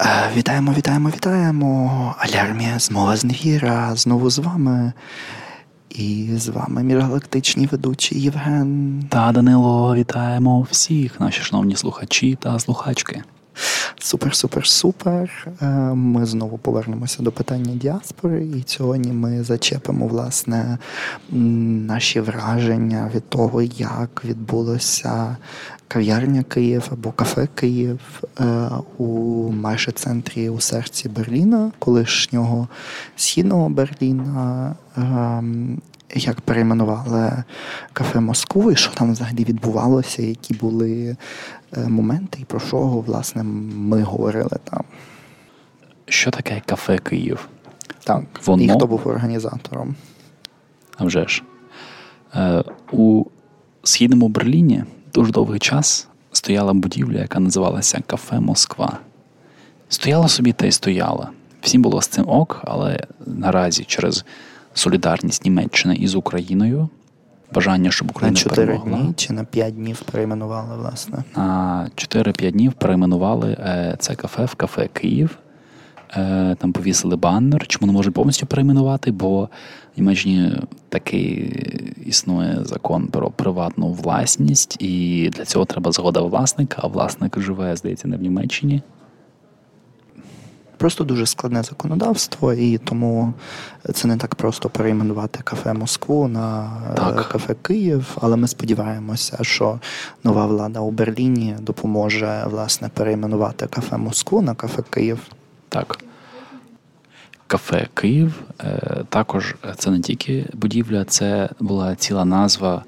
Е, 0.00 0.30
вітаємо, 0.36 0.72
вітаємо, 0.72 1.08
вітаємо. 1.08 2.14
Алярмія 2.18 2.78
змова 2.78 3.16
з 3.16 3.24
невіра. 3.24 3.96
Знову 3.96 4.30
з 4.30 4.38
вами. 4.38 4.92
І 5.90 6.28
з 6.36 6.48
вами 6.48 6.82
міжгалактичні 6.82 7.66
ведучі 7.66 8.20
Євген. 8.20 9.02
Та 9.08 9.32
Данило, 9.32 9.94
вітаємо 9.94 10.66
всіх, 10.70 11.20
наші 11.20 11.42
шановні 11.42 11.76
слухачі 11.76 12.38
та 12.40 12.58
слухачки. 12.58 13.22
Супер, 13.98 14.34
супер, 14.34 14.66
супер. 14.66 15.48
Е, 15.62 15.66
ми 15.94 16.26
знову 16.26 16.58
повернемося 16.58 17.22
до 17.22 17.32
питання 17.32 17.74
діаспори, 17.74 18.44
і 18.44 18.64
сьогодні 18.66 19.12
ми 19.12 19.42
зачепимо 19.42 20.06
власне 20.06 20.78
наші 21.30 22.20
враження 22.20 23.10
від 23.14 23.28
того, 23.28 23.62
як 23.62 24.24
відбулося 24.24 25.36
кав'ярня 25.88 26.42
Київ 26.42 26.88
або 26.92 27.12
кафе 27.12 27.48
Київ 27.54 28.00
е, 28.40 28.68
у 28.98 29.04
майже 29.52 29.92
центрі 29.92 30.48
у 30.48 30.60
серці 30.60 31.08
Берліна, 31.08 31.72
колишнього 31.78 32.68
східного 33.16 33.68
Берліна. 33.68 34.74
Як 36.14 36.40
перейменували 36.40 37.44
кафе 37.92 38.20
Москву, 38.20 38.72
і 38.72 38.76
що 38.76 38.94
там 38.94 39.12
взагалі 39.12 39.44
відбувалося, 39.44 40.22
які 40.22 40.54
були 40.54 41.16
е, 41.76 41.88
моменти, 41.88 42.38
і 42.42 42.44
про 42.44 42.60
що 42.60 42.78
власне 42.78 43.42
ми 43.42 44.02
говорили 44.02 44.58
там. 44.64 44.84
Що 46.08 46.30
таке 46.30 46.62
кафе 46.66 46.98
Київ? 46.98 47.48
Так, 48.04 48.24
Воно... 48.44 48.62
і 48.62 48.68
хто 48.68 48.86
був 48.86 49.08
організатором? 49.08 49.94
А 50.96 51.04
вже 51.04 51.28
ж. 51.28 51.42
Е, 52.34 52.64
у 52.92 53.24
східному 53.82 54.28
Берліні 54.28 54.84
дуже 55.14 55.32
довгий 55.32 55.58
час 55.58 56.08
стояла 56.32 56.72
будівля, 56.72 57.18
яка 57.18 57.40
називалася 57.40 58.02
Кафе 58.06 58.40
Москва. 58.40 58.98
Стояла 59.88 60.28
собі 60.28 60.52
та 60.52 60.66
й 60.66 60.72
стояла. 60.72 61.30
Всім 61.60 61.82
було 61.82 62.02
з 62.02 62.08
цим 62.08 62.28
ок, 62.28 62.60
але 62.64 63.00
наразі 63.26 63.84
через 63.84 64.24
солідарність 64.76 65.44
Німеччини 65.44 65.94
із 65.94 66.14
Україною. 66.14 66.88
Бажання, 67.52 67.90
щоб 67.90 68.10
Україна 68.10 68.32
на 68.32 68.36
4 68.36 68.66
перемогла. 68.66 68.98
дні 68.98 69.14
чи 69.16 69.32
на 69.32 69.44
5 69.44 69.74
днів 69.74 70.02
перейменували, 70.12 70.76
власне. 70.76 71.24
На 71.36 71.90
4-5 71.94 72.50
днів 72.50 72.72
перейменували 72.72 73.50
е, 73.60 73.96
це 73.98 74.14
кафе 74.14 74.44
в 74.44 74.54
кафе 74.54 74.88
Київ. 74.92 75.38
Е, 76.16 76.56
там 76.58 76.72
повісили 76.72 77.16
баннер. 77.16 77.66
Чому 77.66 77.86
не 77.86 77.92
можуть 77.92 78.14
повністю 78.14 78.46
перейменувати? 78.46 79.10
Бо 79.10 79.42
в 79.42 79.48
Німеччині 79.96 80.52
такий 80.88 81.36
існує 82.06 82.58
закон 82.64 83.06
про 83.06 83.30
приватну 83.30 83.92
власність, 83.92 84.76
і 84.82 85.30
для 85.36 85.44
цього 85.44 85.64
треба 85.64 85.92
згода 85.92 86.20
власника, 86.20 86.76
а 86.84 86.86
власник 86.86 87.40
живе, 87.40 87.76
здається, 87.76 88.08
не 88.08 88.16
в 88.16 88.22
Німеччині. 88.22 88.82
Просто 90.76 91.04
дуже 91.04 91.26
складне 91.26 91.62
законодавство, 91.62 92.52
і 92.52 92.78
тому 92.78 93.34
це 93.94 94.08
не 94.08 94.16
так 94.16 94.34
просто 94.34 94.68
перейменувати 94.68 95.40
кафе 95.44 95.72
Москву 95.72 96.28
на 96.28 96.70
е, 96.90 96.94
так. 96.94 97.28
кафе 97.28 97.54
Київ. 97.62 98.16
Але 98.20 98.36
ми 98.36 98.48
сподіваємося, 98.48 99.38
що 99.42 99.80
нова 100.24 100.46
влада 100.46 100.80
у 100.80 100.90
Берліні 100.90 101.56
допоможе 101.60 102.44
власне 102.46 102.88
перейменувати 102.88 103.66
кафе 103.66 103.96
Москву 103.96 104.42
на 104.42 104.54
кафе 104.54 104.82
Київ. 104.90 105.18
Так. 105.68 105.98
Кафе 107.46 107.88
Київ 107.94 108.42
е, 108.60 109.04
також 109.08 109.54
це 109.76 109.90
не 109.90 110.00
тільки 110.00 110.46
будівля, 110.52 111.04
це 111.04 111.48
була 111.60 111.94
ціла 111.94 112.24
назва 112.24 112.84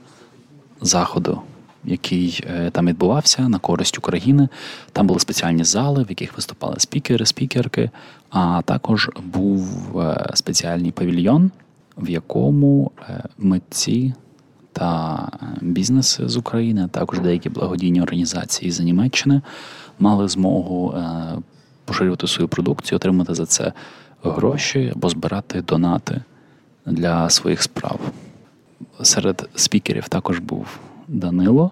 заходу 0.80 1.42
який 1.88 2.44
е, 2.50 2.70
там 2.70 2.86
відбувався 2.86 3.48
на 3.48 3.58
користь 3.58 3.98
України. 3.98 4.48
Там 4.92 5.06
були 5.06 5.20
спеціальні 5.20 5.64
зали, 5.64 6.02
в 6.02 6.06
яких 6.08 6.36
виступали 6.36 6.74
спікери, 6.78 7.26
спікерки. 7.26 7.90
А 8.30 8.62
також 8.64 9.10
був 9.24 10.00
е, 10.00 10.30
спеціальний 10.34 10.92
павільйон, 10.92 11.50
в 11.96 12.10
якому 12.10 12.90
е, 13.08 13.24
митці 13.38 14.14
та 14.72 15.28
бізнеси 15.60 16.28
з 16.28 16.36
України, 16.36 16.84
а 16.84 16.88
також 16.88 17.20
деякі 17.20 17.48
благодійні 17.48 18.02
організації 18.02 18.70
з 18.70 18.80
Німеччини 18.80 19.42
мали 19.98 20.28
змогу 20.28 20.94
поширювати 21.84 22.26
свою 22.26 22.48
продукцію, 22.48 22.96
отримати 22.96 23.34
за 23.34 23.46
це 23.46 23.72
гроші 24.22 24.92
або 24.94 25.08
збирати 25.08 25.62
донати 25.62 26.22
для 26.86 27.30
своїх 27.30 27.62
справ. 27.62 28.00
Серед 29.02 29.48
спікерів 29.54 30.08
також 30.08 30.38
був 30.38 30.78
Данило. 31.08 31.70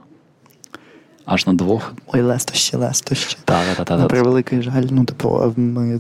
Аж 1.27 1.47
на 1.47 1.55
двох. 1.55 1.93
Ой, 2.07 2.23
лестощі, 2.23 2.77
лестощі. 2.77 3.37
Так, 3.45 3.65
так, 3.77 3.87
так. 3.87 3.99
На 3.99 4.07
превеликий 4.07 4.63
жаль, 4.63 4.85
ну 4.91 5.05
типу, 5.05 5.53
ми 5.57 5.99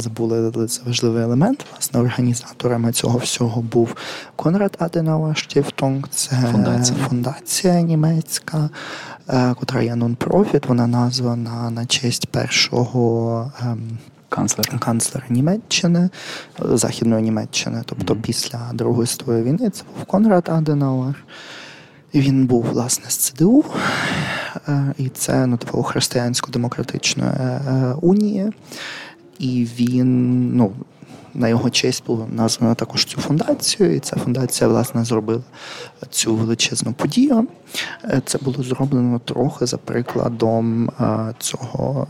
забули 0.00 0.66
це 0.68 0.82
важливий 0.86 1.22
елемент. 1.22 1.66
Власне, 1.72 2.00
організаторами 2.00 2.92
цього 2.92 3.18
всього 3.18 3.62
був 3.62 3.96
Конрад 4.36 4.76
Аденауер 4.78 5.36
Штіфтонг, 5.36 6.08
це 6.08 6.36
фундація, 6.52 6.98
фундація 7.08 7.80
німецька, 7.80 8.70
е, 9.28 9.54
котра 9.54 9.82
є 9.82 9.94
нон-профіт. 9.94 10.66
Вона 10.66 10.86
названа 10.86 11.70
на 11.70 11.86
честь 11.86 12.26
першого. 12.26 13.52
Ем, 13.60 13.98
канцлера 14.28 14.78
канцлера 14.78 15.26
Німеччини, 15.28 16.08
Західної 16.58 17.22
Німеччини, 17.22 17.82
тобто 17.86 18.14
mm-hmm. 18.14 18.20
після 18.20 18.70
Другої 18.72 19.06
світової 19.06 19.42
війни, 19.42 19.70
це 19.70 19.82
був 19.96 20.04
Конрад 20.04 20.48
Аденауер. 20.48 21.24
Він 22.14 22.46
був 22.46 22.64
власне 22.64 23.10
з 23.10 23.16
ЦДУ, 23.16 23.64
е, 24.68 24.94
і 24.98 25.08
це 25.08 25.46
ну, 25.46 25.56
типу, 25.56 25.82
християнсько-демократичної 25.82 27.30
е, 27.30 27.94
унії. 28.02 28.52
І 29.38 29.68
він, 29.78 30.56
ну, 30.56 30.72
на 31.34 31.48
його 31.48 31.70
честь 31.70 32.06
було 32.06 32.28
названо 32.32 32.74
також 32.74 33.04
цю 33.04 33.20
фундацію, 33.20 33.96
і 33.96 33.98
ця 33.98 34.16
фундація, 34.16 34.68
власне, 34.68 35.04
зробила 35.04 35.42
цю 36.10 36.34
величезну 36.34 36.92
подію. 36.92 37.48
Е, 38.04 38.22
це 38.24 38.38
було 38.38 38.62
зроблено 38.62 39.18
трохи 39.18 39.66
за 39.66 39.76
прикладом 39.76 40.90
цього, 41.38 42.06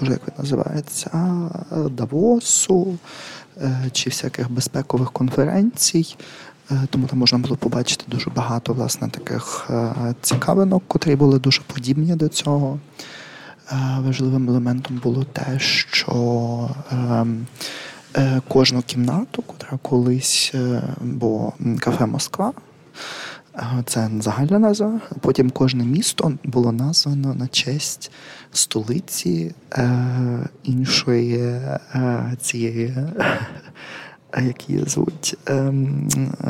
боже, 0.00 0.12
як 0.12 0.20
він 0.28 0.34
називається, 0.38 1.10
Давосу 1.90 2.98
чи 3.92 4.10
всяких 4.10 4.50
безпекових 4.50 5.12
конференцій. 5.12 6.16
Е, 6.70 6.86
тому 6.90 7.06
там 7.06 7.18
можна 7.18 7.38
було 7.38 7.56
побачити 7.56 8.04
дуже 8.08 8.30
багато 8.30 8.72
власне 8.72 9.08
таких 9.08 9.66
е, 9.70 10.14
цікавинок, 10.22 10.82
котрі 10.88 11.16
були 11.16 11.38
дуже 11.38 11.62
подібні 11.62 12.14
до 12.14 12.28
цього. 12.28 12.78
Е, 13.72 13.76
важливим 14.00 14.48
елементом 14.48 15.00
було 15.02 15.24
те, 15.24 15.58
що 15.58 16.70
ем, 16.92 17.46
кожну 18.48 18.82
кімнату, 18.82 19.42
котра 19.42 19.78
колись 19.82 20.54
бо 21.00 21.52
кафе 21.80 22.06
Москва. 22.06 22.52
Це 23.84 24.10
загальна 24.20 24.58
назва. 24.58 25.00
Потім 25.20 25.50
кожне 25.50 25.84
місто 25.84 26.32
було 26.44 26.72
названо 26.72 27.34
на 27.34 27.48
честь 27.48 28.10
столиці 28.52 29.54
іншої 30.62 31.60
цієї 32.40 32.94
які 34.36 34.78
звуть 34.78 35.36
ем, 35.46 36.08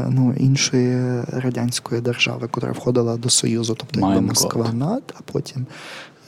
ну, 0.08 0.34
іншої 0.38 1.22
радянської 1.32 2.00
держави, 2.00 2.48
яка 2.54 2.72
входила 2.72 3.16
до 3.16 3.30
Союзу, 3.30 3.74
тобто 3.78 4.00
якби 4.00 4.20
Москва 4.20 4.72
над, 4.72 5.14
а 5.18 5.32
потім 5.32 5.66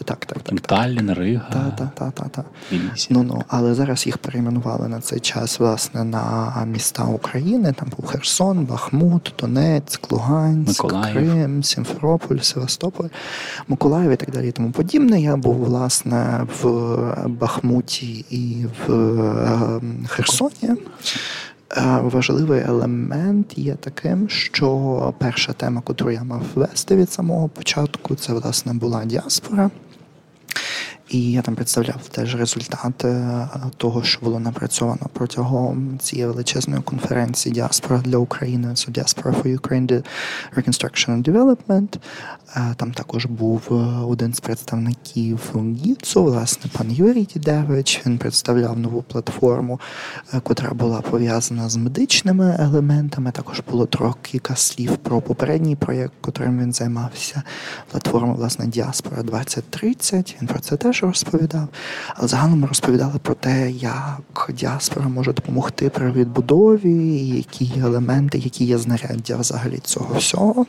так, 0.05 0.27
так, 0.27 0.43
так. 0.43 0.61
Таллін, 0.61 1.13
Рига. 1.13 1.73
Так, 1.79 1.91
так, 1.95 2.13
так. 2.13 2.29
так. 2.29 2.45
Ну, 3.11 3.23
ну, 3.23 3.43
але 3.49 3.75
зараз 3.75 4.07
їх 4.07 4.19
перейменували 4.19 4.89
на 4.89 5.01
цей 5.01 5.21
час, 5.21 5.61
власне, 5.61 6.05
на 6.05 6.53
міста 6.67 7.05
України. 7.05 7.73
Там 7.73 7.89
був 7.97 8.07
Херсон, 8.07 8.65
Бахмут, 8.65 9.35
Донецьк, 9.39 10.13
Луганськ, 10.13 10.85
Миколаїв. 10.85 11.17
Крим, 11.17 11.63
Сімферополь, 11.63 12.39
Севастополь, 12.39 13.09
Миколаїв 13.69 14.11
і 14.11 14.17
так 14.17 14.31
далі. 14.31 14.49
І 14.49 14.53
тому 14.53 14.71
подібне. 14.71 15.21
Я 15.21 15.37
був, 15.37 15.57
власне, 15.57 16.47
в 16.63 17.27
Бахмуті 17.27 18.25
і 18.31 18.67
в 18.87 18.93
ем, 18.93 20.07
Херсоні. 20.09 20.77
Е, 21.77 22.01
важливий 22.03 22.61
елемент 22.61 23.59
є 23.59 23.75
таким, 23.75 24.29
що 24.29 25.15
перша 25.19 25.53
тема, 25.53 25.83
яку 25.89 26.11
я 26.11 26.25
мав 26.25 26.43
вести 26.55 26.97
від 26.97 27.13
самого 27.13 27.49
початку, 27.49 28.15
це 28.15 28.33
власне 28.33 28.73
була 28.75 29.05
діаспора. 29.05 29.71
І 31.11 31.33
я 31.33 31.43
там 31.43 31.55
представляв 31.55 32.09
теж 32.09 32.37
результати 32.37 33.09
е, 33.09 33.49
того, 33.77 34.03
що 34.03 34.21
було 34.23 34.41
напрацьовано 34.41 35.07
протягом 35.13 35.99
цієї 35.99 36.27
величезної 36.27 36.83
конференції 36.83 37.53
Діаспора 37.53 38.01
для 38.01 38.17
України, 38.17 38.75
це 38.75 38.91
Diaspora 38.91 39.43
for 39.43 39.61
Ukraine 39.61 40.05
Reconstruction 40.57 41.11
and 41.11 41.23
Development. 41.23 41.99
Е, 42.57 42.75
там 42.77 42.93
також 42.93 43.27
був 43.27 43.63
е, 43.71 43.75
один 44.05 44.35
з 44.35 44.41
представників 44.41 45.41
ГІЦу, 45.85 46.25
власне, 46.25 46.71
пан 46.79 46.93
Юрій 46.93 47.25
Дідевич. 47.35 48.03
Він 48.07 48.19
представляв 48.19 48.79
нову 48.79 49.03
платформу, 49.03 49.81
котра 50.43 50.71
була 50.71 51.01
пов'язана 51.01 51.69
з 51.69 51.77
медичними 51.77 52.57
елементами. 52.59 53.31
Також 53.31 53.63
було 53.71 53.87
трохи 53.87 54.19
кілька 54.23 54.57
слів 54.57 54.97
про 54.97 55.21
попередній 55.21 55.77
проєкт, 55.77 56.13
котрим 56.21 56.59
він 56.61 56.73
займався. 56.73 57.43
Платформа, 57.91 58.33
власне, 58.33 58.67
Діаспора 58.67 59.23
2030. 59.23 60.37
Він 60.41 60.49
про 60.49 60.61
це 60.61 60.77
теж 60.77 61.00
теж 61.01 61.09
розповідав. 61.09 61.69
Але 62.15 62.29
загалом 62.29 62.61
ми 62.61 62.67
розповідали 62.67 63.19
про 63.23 63.35
те, 63.35 63.71
як 63.71 64.51
діаспора 64.55 65.09
може 65.09 65.33
допомогти 65.33 65.91
при 65.91 66.13
відбудові, 66.13 67.19
які 67.19 67.65
є 67.65 67.83
елементи, 67.83 68.39
які 68.39 68.65
є 68.65 68.79
знаряддя 68.79 69.37
взагалі 69.37 69.79
цього 69.79 70.19
всього. 70.19 70.67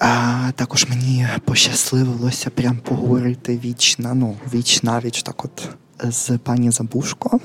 А 0.00 0.50
Також 0.54 0.86
мені 0.88 1.26
пощасливилося 1.44 2.50
прям 2.50 2.76
поговорити 2.76 3.58
віч 3.64 3.98
на 3.98 4.14
ну, 4.14 4.36
віч 4.54 4.82
навіч 4.82 5.22
так 5.22 5.44
от 5.44 5.68
з 6.04 6.38
пані 6.38 6.70
Забушко 6.70 7.40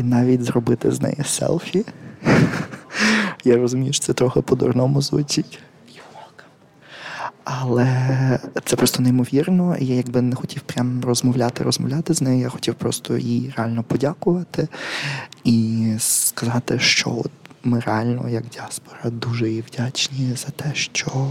і 0.00 0.02
навіть 0.02 0.44
зробити 0.44 0.92
з 0.92 1.00
неї 1.00 1.24
селфі. 1.26 1.84
Я 3.44 3.56
розумію, 3.56 3.92
що 3.92 4.04
це 4.04 4.12
трохи 4.12 4.40
по-дурному 4.40 5.02
звучить. 5.02 5.58
Але 7.48 8.38
це 8.64 8.76
просто 8.76 9.02
неймовірно. 9.02 9.76
Я 9.80 9.94
якби 9.94 10.22
не 10.22 10.36
хотів 10.36 10.62
прям 10.62 11.00
розмовляти, 11.04 11.64
розмовляти 11.64 12.14
з 12.14 12.22
нею. 12.22 12.40
Я 12.40 12.48
хотів 12.48 12.74
просто 12.74 13.16
їй 13.16 13.54
реально 13.56 13.82
подякувати 13.82 14.68
і 15.44 15.86
сказати, 15.98 16.78
що 16.78 17.22
ми 17.64 17.80
реально, 17.80 18.28
як 18.28 18.48
діаспора, 18.48 19.10
дуже 19.10 19.50
їй 19.50 19.64
вдячні 19.72 20.36
за 20.36 20.48
те, 20.48 20.74
що 20.74 21.28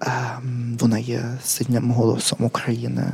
ем, 0.00 0.76
вона 0.80 0.98
є 0.98 1.24
сильним 1.42 1.90
голосом 1.90 2.38
України. 2.44 3.12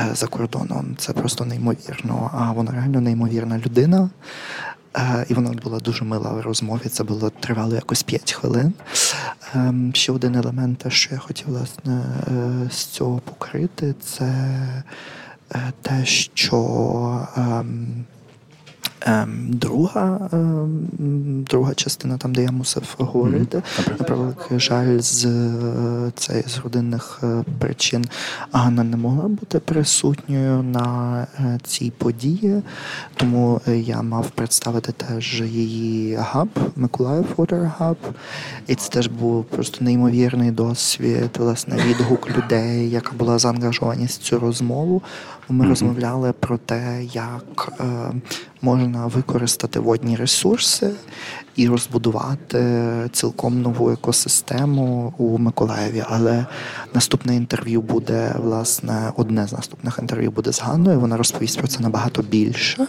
Е, 0.00 0.14
за 0.14 0.26
кордоном 0.26 0.96
це 0.98 1.12
просто 1.12 1.44
неймовірно. 1.44 2.30
А 2.34 2.52
вона 2.52 2.72
реально 2.72 3.00
неймовірна 3.00 3.58
людина. 3.58 4.10
Е, 4.96 5.26
і 5.28 5.34
вона 5.34 5.50
була 5.50 5.78
дуже 5.78 6.04
мила 6.04 6.32
в 6.32 6.40
розмові. 6.40 6.88
Це 6.88 7.04
було 7.04 7.30
тривало 7.30 7.74
якось 7.74 8.02
5 8.02 8.32
хвилин. 8.32 8.72
Ем, 9.54 9.90
ще 9.94 10.12
один 10.12 10.34
елемент, 10.34 10.92
що 10.92 11.14
я 11.14 11.20
хотів 11.20 11.48
власне 11.48 12.02
е, 12.28 12.70
з 12.70 12.84
цього 12.84 13.18
покрити, 13.18 13.94
це 14.00 14.32
те, 15.82 16.04
що 16.04 17.28
Ем, 17.36 18.04
друга 19.48 20.28
ем, 20.32 20.88
друга 21.50 21.74
частина, 21.74 22.18
там, 22.18 22.34
де 22.34 22.42
я 22.42 22.50
мусив 22.50 22.94
говорити, 22.98 23.62
mm-hmm. 23.88 24.34
на 24.50 24.58
жаль, 24.58 24.98
з 24.98 25.26
цей, 26.14 26.42
з 26.46 26.58
родинних 26.58 27.20
е, 27.22 27.44
причин 27.58 28.04
Ганна 28.52 28.84
не 28.84 28.96
могла 28.96 29.28
бути 29.28 29.58
присутньою 29.58 30.62
на 30.62 31.26
е, 31.40 31.58
цій 31.64 31.90
події, 31.90 32.62
тому 33.16 33.60
я 33.66 34.02
мав 34.02 34.30
представити 34.30 34.92
теж 34.92 35.40
її 35.40 36.14
габ, 36.14 36.48
Миколаїв 36.76 37.26
Water 37.36 37.70
Hub. 37.78 37.96
І 38.66 38.74
це 38.74 38.90
теж 38.90 39.06
був 39.06 39.44
просто 39.44 39.84
неймовірний 39.84 40.50
досвід, 40.50 41.30
власне, 41.38 41.76
відгук 41.86 42.30
людей, 42.30 42.90
яка 42.90 43.12
була 43.12 43.38
заангажованість 43.38 44.20
в 44.20 44.24
цю 44.24 44.38
розмову. 44.38 45.02
Ми 45.50 45.64
mm-hmm. 45.64 45.68
розмовляли 45.68 46.32
про 46.32 46.58
те, 46.58 47.04
як 47.12 47.72
е, 47.80 47.84
можна 48.62 49.06
використати 49.06 49.80
водні 49.80 50.16
ресурси 50.16 50.90
і 51.60 51.68
розбудувати 51.68 52.84
цілком 53.12 53.62
нову 53.62 53.90
екосистему 53.90 55.14
у 55.18 55.38
Миколаєві. 55.38 56.04
Але 56.08 56.46
наступне 56.94 57.36
інтерв'ю 57.36 57.82
буде 57.82 58.34
власне 58.38 59.12
одне 59.16 59.46
з 59.46 59.52
наступних 59.52 59.98
інтерв'ю 59.98 60.30
буде 60.30 60.52
з 60.52 60.60
Ганною. 60.60 61.00
Вона 61.00 61.16
розповість 61.16 61.58
про 61.58 61.68
це 61.68 61.80
набагато 61.80 62.22
більше. 62.22 62.86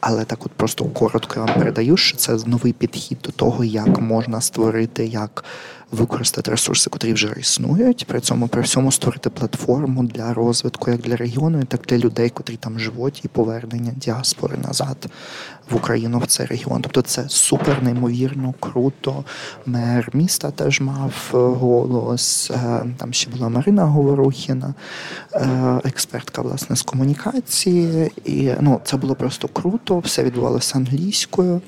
Але 0.00 0.24
так, 0.24 0.46
от 0.46 0.52
просто 0.52 0.84
коротко 0.84 1.34
я 1.36 1.44
вам 1.44 1.54
передаю, 1.54 1.96
що 1.96 2.16
це 2.16 2.36
новий 2.46 2.72
підхід 2.72 3.18
до 3.24 3.32
того, 3.32 3.64
як 3.64 4.00
можна 4.00 4.40
створити 4.40 5.06
як 5.06 5.44
використати 5.92 6.50
ресурси, 6.50 6.90
котрі 6.90 7.12
вже 7.12 7.34
існують, 7.40 8.06
при 8.06 8.20
цьому 8.20 8.48
при 8.48 8.62
всьому 8.62 8.92
створити 8.92 9.30
платформу 9.30 10.04
для 10.04 10.34
розвитку 10.34 10.90
як 10.90 11.00
для 11.00 11.16
регіону, 11.16 11.64
так 11.64 11.80
і 11.84 11.88
для 11.88 11.98
людей, 11.98 12.30
котрі 12.30 12.56
там 12.56 12.78
живуть, 12.78 13.24
і 13.24 13.28
повернення 13.28 13.92
діаспори 13.96 14.56
назад 14.56 15.06
в 15.70 15.76
Україну 15.76 16.18
в 16.18 16.26
цей 16.26 16.46
регіон. 16.46 16.82
Тобто 16.82 17.02
це 17.02 17.28
супер 17.28 17.81
неймовірно 17.82 18.54
круто. 18.60 19.24
Мер 19.66 20.08
міста 20.12 20.50
теж 20.50 20.80
мав 20.80 21.30
е, 21.34 21.36
голос. 21.36 22.50
Е, 22.50 22.84
там 22.96 23.12
ще 23.12 23.30
була 23.30 23.48
Марина 23.48 23.84
Говорухіна, 23.84 24.74
е, 25.34 25.80
експертка 25.84 26.42
власне 26.42 26.76
з 26.76 26.82
комунікації. 26.82 28.12
І 28.24 28.50
ну 28.60 28.80
це 28.84 28.96
було 28.96 29.14
просто 29.14 29.48
круто. 29.48 29.98
Все 29.98 30.24
відбувалося 30.24 30.78
англійською. 30.78 31.60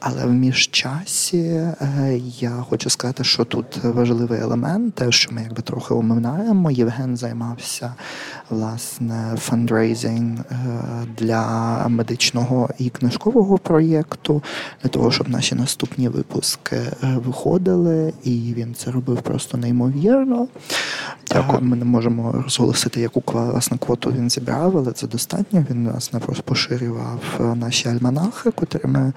Але 0.00 0.26
в 0.26 0.32
міжчасі 0.32 1.38
е, 1.38 2.20
я 2.40 2.50
хочу 2.50 2.90
сказати, 2.90 3.24
що 3.24 3.44
тут 3.44 3.84
важливий 3.84 4.40
елемент, 4.40 4.94
те, 4.94 5.12
що 5.12 5.34
ми 5.34 5.42
якби 5.42 5.62
трохи 5.62 5.94
оминаємо. 5.94 6.70
Євген 6.70 7.16
займався 7.16 7.94
власне 8.50 9.36
фандрейзинг 9.38 10.40
е, 10.40 10.56
для 11.18 11.44
медичного 11.88 12.70
і 12.78 12.90
книжкового 12.90 13.58
проєкту, 13.58 14.42
для 14.82 14.90
того, 14.90 15.10
щоб 15.10 15.28
наші 15.28 15.54
наступні 15.54 16.08
випуски 16.08 16.76
е, 16.76 16.92
виходили, 17.26 18.12
і 18.24 18.54
він 18.56 18.74
це 18.74 18.90
робив 18.90 19.22
просто 19.22 19.58
неймовірно. 19.58 20.48
Дякую. 21.32 21.62
Ми 21.62 21.76
не 21.76 21.84
можемо 21.84 22.32
розголосити, 22.32 23.00
яку 23.00 23.22
власне 23.26 23.78
квоту 23.78 24.12
він 24.12 24.30
зібрав, 24.30 24.78
але 24.78 24.92
це 24.92 25.06
достатньо. 25.06 25.64
Він 25.70 25.88
власне 25.88 26.20
просто 26.20 26.42
поширював 26.42 27.20
наші 27.54 27.88
альманахи, 27.88 28.50
котрими 28.50 29.12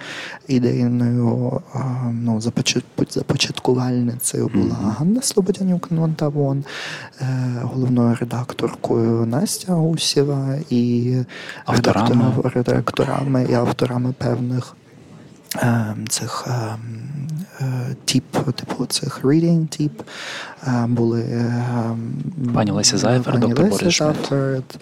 іде 0.48 0.73
ідейною 0.74 1.60
ну, 2.12 2.40
започаткувальницею 3.10 4.48
була 4.48 4.64
mm-hmm. 4.64 4.96
Ганна 4.98 5.22
Слободянюк 5.22 5.90
Нонтавон, 5.90 6.64
е, 7.20 7.26
головною 7.62 8.16
редакторкою 8.20 9.26
Настя 9.26 9.72
Гусєва 9.72 10.54
і 10.70 11.14
авторами. 11.64 12.32
редакторами 12.54 13.46
і 13.50 13.54
авторами 13.54 14.14
певних. 14.18 14.76
Е, 15.56 15.96
цих 16.08 16.46
е, 16.48 16.76
тип, 18.04 18.36
типу 18.54 18.86
цих 18.86 19.24
reading 19.24 19.66
тип 19.66 20.02
були 20.86 21.44
пані 22.54 22.70
Леся 22.70 22.98
Зайфер, 22.98 23.38
доктор 23.38 23.66
Борис 23.66 23.94
Шмидт. 23.94 24.78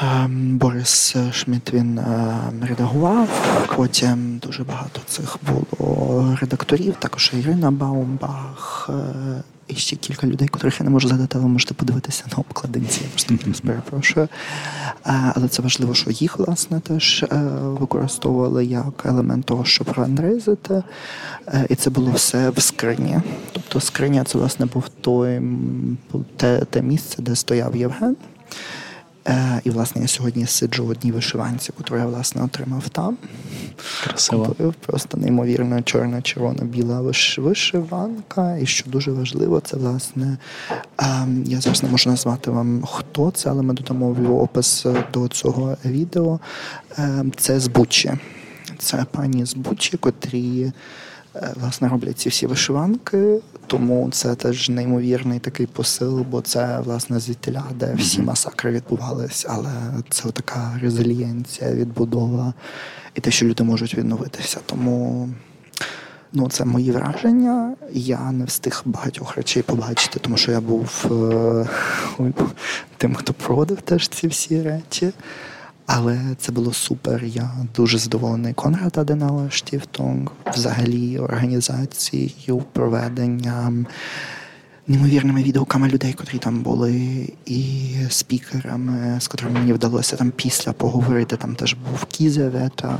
Ем, 0.00 0.58
Борис 0.58 1.16
Шміт 1.32 1.72
він 1.72 1.98
ем, 1.98 2.64
редагував. 2.68 3.28
Потім 3.76 4.38
дуже 4.42 4.64
багато 4.64 5.00
цих 5.06 5.36
було 5.48 6.36
редакторів. 6.40 6.94
Також 6.98 7.32
Ірина 7.38 7.70
Баумбах 7.70 8.90
е, 8.92 9.42
і 9.68 9.74
ще 9.74 9.96
кілька 9.96 10.26
людей, 10.26 10.48
котрих 10.48 10.80
я 10.80 10.84
не 10.84 10.90
можу 10.90 11.08
згадати, 11.08 11.38
але 11.38 11.46
можете 11.46 11.74
подивитися 11.74 12.24
на 12.30 12.36
обкладинці. 12.36 13.00
Я 13.02 13.08
просто 13.08 13.62
перепрошую. 13.66 14.28
Е, 15.06 15.32
але 15.34 15.48
це 15.48 15.62
важливо, 15.62 15.94
що 15.94 16.10
їх 16.10 16.38
власне 16.38 16.80
теж 16.80 17.22
е, 17.22 17.36
використовували 17.52 18.64
як 18.64 19.02
елемент 19.06 19.46
того, 19.46 19.64
щоб 19.64 19.92
фандрейзити. 19.92 20.82
І 21.68 21.74
це 21.74 21.90
було 21.90 22.12
все 22.12 22.50
в 22.50 22.62
скрині. 22.62 23.20
Тобто 23.52 23.80
скриня 23.80 24.24
це 24.24 24.38
власне 24.38 24.66
був 24.66 24.88
той 25.00 25.42
те, 26.36 26.64
те 26.70 26.82
місце, 26.82 27.22
де 27.22 27.36
стояв 27.36 27.76
Євген. 27.76 28.16
Е, 29.28 29.60
І, 29.64 29.70
власне, 29.70 30.02
я 30.02 30.08
сьогодні 30.08 30.46
сиджу 30.46 30.86
в 30.86 30.88
одній 30.88 31.12
вишиванці, 31.12 31.72
яку 31.78 31.96
я 31.96 32.06
власне 32.06 32.42
отримав 32.42 32.88
там. 32.88 33.16
Красиво. 34.04 34.46
Купив 34.46 34.74
просто 34.74 35.18
неймовірно 35.18 35.82
чорна, 35.82 36.22
червона, 36.22 36.64
біла 36.64 37.00
вишиванка. 37.36 38.56
І 38.56 38.66
що 38.66 38.90
дуже 38.90 39.12
важливо, 39.12 39.60
це 39.60 39.76
власне 39.76 40.38
е, 41.00 41.26
я 41.44 41.60
зараз 41.60 41.82
не 41.82 41.88
можу 41.88 42.10
назвати 42.10 42.50
вам, 42.50 42.82
хто 42.82 43.30
це, 43.30 43.50
але 43.50 43.62
ми 43.62 43.74
додамо 43.74 44.40
опис 44.42 44.86
до 45.12 45.28
цього 45.28 45.76
відео. 45.84 46.40
Е, 46.98 47.24
Це 47.36 47.60
з 47.60 47.66
Бучі. 47.66 48.12
Це 48.78 49.04
пані 49.10 49.44
з 49.44 49.54
Бучі, 49.54 49.96
котрі. 49.96 50.72
Е, 51.36 51.52
власне 51.60 51.88
роблять 51.88 52.18
ці 52.18 52.28
всі 52.28 52.46
вишиванки, 52.46 53.40
тому 53.66 54.08
це 54.12 54.34
теж 54.34 54.68
неймовірний 54.68 55.38
такий 55.38 55.66
посил, 55.66 56.20
бо 56.20 56.40
це 56.40 56.80
власне 56.84 57.20
звідтіля, 57.20 57.64
де 57.74 57.94
всі 57.94 58.22
масакри 58.22 58.70
відбувались, 58.70 59.46
але 59.48 59.72
це 60.08 60.28
така 60.28 60.78
резилієнція, 60.82 61.72
відбудова 61.72 62.54
і 63.14 63.20
те, 63.20 63.30
що 63.30 63.46
люди 63.46 63.64
можуть 63.64 63.94
відновитися. 63.94 64.60
Тому 64.66 65.28
ну, 66.32 66.48
це 66.48 66.64
мої 66.64 66.90
враження. 66.90 67.74
Я 67.92 68.32
не 68.32 68.44
встиг 68.44 68.82
багатьох 68.84 69.36
речей 69.36 69.62
побачити, 69.62 70.20
тому 70.20 70.36
що 70.36 70.52
я 70.52 70.60
був 70.60 71.06
е- 71.10 71.68
тим, 72.96 73.14
хто 73.14 73.32
проводив 73.32 73.80
теж 73.80 74.08
ці 74.08 74.28
всі 74.28 74.62
речі. 74.62 75.12
Але 75.94 76.20
це 76.38 76.52
було 76.52 76.72
супер. 76.72 77.24
Я 77.24 77.50
дуже 77.76 77.98
задоволений 77.98 78.52
Конрад 78.52 78.98
Аденауер 78.98 79.52
Штіфтунг, 79.52 80.32
взагалі 80.54 81.18
організацією, 81.18 82.62
проведенням. 82.72 83.86
Неймовірними 84.86 85.42
відгуками 85.42 85.88
людей, 85.88 86.12
котрі 86.12 86.38
там 86.38 86.62
були, 86.62 87.28
і 87.46 87.90
спікерами, 88.08 89.20
з 89.20 89.28
котрими 89.28 89.60
мені 89.60 89.72
вдалося 89.72 90.16
там 90.16 90.30
після 90.30 90.72
поговорити. 90.72 91.36
Там 91.36 91.54
теж 91.54 91.74
був 91.74 92.04
Кізевета, 92.04 92.98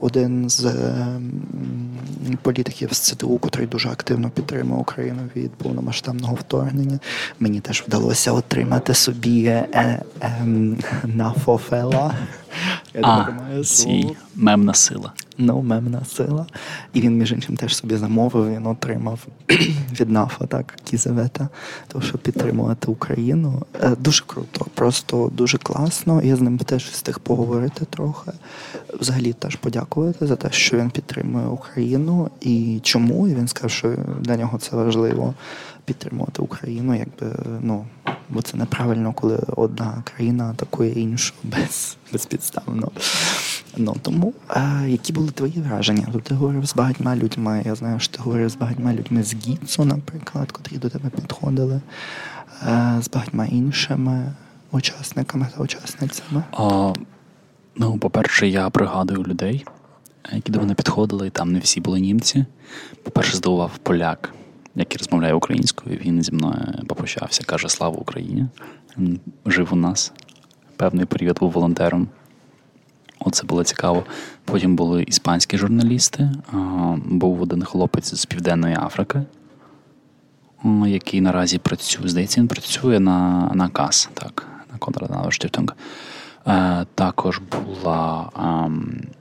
один 0.00 0.50
з 0.50 0.74
політиків 2.42 2.92
з 2.92 2.98
ЦТУ, 2.98 3.38
котрий 3.38 3.66
дуже 3.66 3.88
активно 3.88 4.30
підтримує 4.30 4.80
Україну 4.80 5.22
від 5.36 5.50
повномасштабного 5.52 6.34
вторгнення. 6.34 6.98
Мені 7.40 7.60
теж 7.60 7.84
вдалося 7.86 8.32
отримати 8.32 8.94
собі 8.94 9.44
е, 9.44 9.68
е, 9.72 10.02
е, 10.22 10.46
нафофела. 11.04 12.14
А, 13.02 13.26
сі, 13.64 14.16
мемна 14.34 14.74
сила. 14.74 15.12
Ну, 15.38 15.62
мемна 15.62 16.04
сила. 16.04 16.46
І 16.92 17.00
він, 17.00 17.18
між 17.18 17.32
іншим, 17.32 17.56
теж 17.56 17.76
собі 17.76 17.96
замовив, 17.96 18.54
він 18.54 18.66
отримав 18.66 19.26
від 20.00 20.10
НАФО, 20.10 20.46
так, 20.46 20.74
Кізевета, 20.84 21.48
тому 21.88 22.04
що 22.04 22.18
підтримувати 22.18 22.90
Україну. 22.90 23.62
Е, 23.82 23.96
дуже 23.98 24.24
круто, 24.26 24.66
просто 24.74 25.30
дуже 25.34 25.58
класно. 25.58 26.22
Я 26.22 26.36
з 26.36 26.40
ним 26.40 26.58
теж 26.58 26.84
встиг 26.84 27.18
поговорити 27.18 27.84
трохи. 27.90 28.30
Взагалі 29.00 29.32
теж 29.32 29.56
подякувати 29.56 30.26
за 30.26 30.36
те, 30.36 30.50
що 30.50 30.76
він 30.76 30.90
підтримує 30.90 31.46
Україну 31.46 32.30
і 32.40 32.80
чому. 32.82 33.28
І 33.28 33.34
він 33.34 33.48
сказав, 33.48 33.70
що 33.70 33.94
для 34.20 34.36
нього 34.36 34.58
це 34.58 34.76
важливо 34.76 35.34
підтримувати 35.84 36.42
Україну, 36.42 36.94
якби 36.94 37.36
ну. 37.60 37.86
Бо 38.28 38.42
це 38.42 38.56
неправильно, 38.56 39.12
коли 39.12 39.38
одна 39.56 40.02
країна 40.04 40.50
атакує 40.50 40.92
іншу 40.92 41.34
без 41.42 41.96
безпідставно. 42.12 42.90
Ну 43.76 43.96
тому 44.02 44.34
а, 44.48 44.84
які 44.86 45.12
були 45.12 45.30
твої 45.30 45.60
враження? 45.60 46.08
Тут 46.12 46.22
ти 46.22 46.34
говорив 46.34 46.66
з 46.66 46.74
багатьма 46.74 47.16
людьми. 47.16 47.62
Я 47.66 47.74
знаю, 47.74 48.00
що 48.00 48.12
ти 48.16 48.22
говорив 48.22 48.48
з 48.48 48.56
багатьма 48.56 48.94
людьми 48.94 49.22
з 49.22 49.34
Гіцу, 49.34 49.84
наприклад, 49.84 50.52
котрі 50.52 50.76
до 50.78 50.88
тебе 50.88 51.10
підходили, 51.10 51.80
а, 52.66 52.98
з 53.02 53.10
багатьма 53.10 53.46
іншими 53.46 54.32
учасниками 54.72 55.46
та 55.56 55.62
учасницями. 55.62 56.42
А, 56.52 56.92
Ну, 57.76 57.98
по-перше, 57.98 58.48
я 58.48 58.70
пригадую 58.70 59.22
людей, 59.22 59.66
які 60.32 60.52
до 60.52 60.60
мене 60.60 60.74
підходили, 60.74 61.26
і 61.26 61.30
там 61.30 61.52
не 61.52 61.58
всі 61.58 61.80
були 61.80 62.00
німці. 62.00 62.44
По-перше, 63.02 63.36
здивував 63.36 63.78
поляк, 63.78 64.34
який 64.74 64.98
розмовляє 64.98 65.34
українською. 65.34 65.98
Він 66.04 66.22
зі 66.22 66.32
мною 66.32 66.74
попрощався, 66.86 67.42
каже 67.46 67.68
Слава 67.68 67.96
Україні! 67.96 68.46
Він 68.98 69.20
жив 69.46 69.68
у 69.72 69.76
нас. 69.76 70.12
Певний 70.76 71.06
період 71.06 71.38
був 71.40 71.50
волонтером. 71.50 72.08
Оце 73.18 73.44
було 73.44 73.64
цікаво. 73.64 74.04
Потім 74.44 74.76
були 74.76 75.02
іспанські 75.02 75.58
журналісти. 75.58 76.30
Був 77.04 77.42
один 77.42 77.64
хлопець 77.64 78.14
з 78.14 78.26
Південної 78.26 78.76
Африки, 78.80 79.22
який 80.86 81.20
наразі 81.20 81.58
працює. 81.58 82.08
Здається, 82.08 82.40
він 82.40 82.48
працює 82.48 83.00
на 83.00 83.50
на 83.54 83.68
КАС, 83.68 84.10
так, 84.14 84.46
на 84.72 84.78
Конрад 84.78 85.32
Штифтинг. 85.32 85.68
Е, 86.46 86.86
також 86.94 87.40
була 87.52 88.30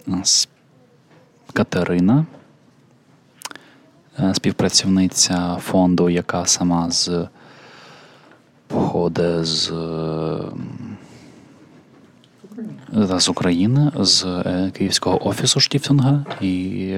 нас 0.05 0.49
Катерина, 1.53 2.25
співпрацівниця 4.33 5.57
фонду, 5.61 6.09
яка 6.09 6.45
сама 6.45 6.91
з 6.91 7.27
походить 8.67 9.45
з 9.45 9.71
з 12.93 13.29
України 13.29 13.91
з 13.95 14.25
е, 14.25 14.71
Київського 14.73 15.27
офісу 15.27 15.59
Штіфтинга, 15.59 16.25
і 16.41 16.95